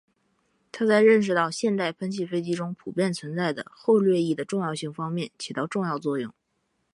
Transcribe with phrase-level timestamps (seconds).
[0.71, 6.33] 他在认识到现代喷气飞机中普遍存在的后掠翼的重要性方面起到重要作用。